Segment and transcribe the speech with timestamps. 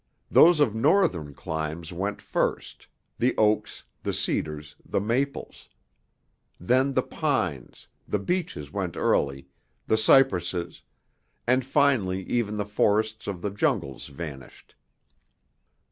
[0.31, 2.87] Those of northern climes went first,
[3.19, 5.69] the oaks, the cedars, the maples.
[6.59, 9.45] Then the pines the beeches went early
[9.85, 10.81] the cypresses,
[11.45, 14.73] and finally even the forests of the jungles vanished.